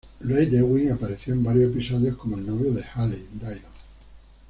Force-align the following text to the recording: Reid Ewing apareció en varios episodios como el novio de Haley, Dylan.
Reid 0.21 0.51
Ewing 0.55 0.89
apareció 0.91 1.35
en 1.35 1.43
varios 1.43 1.71
episodios 1.73 2.17
como 2.17 2.35
el 2.35 2.47
novio 2.47 2.71
de 2.73 2.83
Haley, 2.95 3.27
Dylan. 3.33 3.61